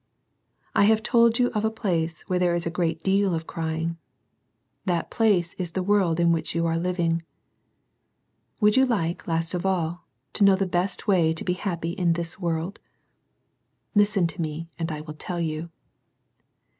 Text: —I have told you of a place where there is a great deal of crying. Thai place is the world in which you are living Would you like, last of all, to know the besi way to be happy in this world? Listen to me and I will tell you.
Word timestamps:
—I 0.75 0.85
have 0.85 1.03
told 1.03 1.37
you 1.37 1.51
of 1.51 1.63
a 1.63 1.69
place 1.69 2.23
where 2.23 2.39
there 2.39 2.55
is 2.55 2.65
a 2.65 2.71
great 2.71 3.03
deal 3.03 3.35
of 3.35 3.45
crying. 3.45 3.97
Thai 4.87 5.03
place 5.11 5.53
is 5.59 5.73
the 5.73 5.83
world 5.83 6.19
in 6.19 6.31
which 6.31 6.55
you 6.55 6.65
are 6.65 6.75
living 6.75 7.21
Would 8.59 8.77
you 8.77 8.87
like, 8.87 9.27
last 9.27 9.53
of 9.53 9.63
all, 9.63 10.07
to 10.33 10.43
know 10.43 10.55
the 10.55 10.65
besi 10.65 11.05
way 11.05 11.33
to 11.33 11.43
be 11.45 11.53
happy 11.53 11.91
in 11.91 12.13
this 12.13 12.39
world? 12.39 12.79
Listen 13.93 14.25
to 14.25 14.41
me 14.41 14.71
and 14.79 14.91
I 14.91 15.01
will 15.01 15.13
tell 15.13 15.39
you. 15.39 15.69